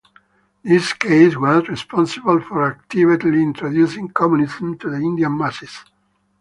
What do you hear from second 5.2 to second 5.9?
masses.